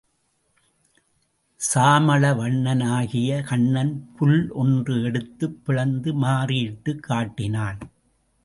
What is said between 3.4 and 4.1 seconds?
Kannan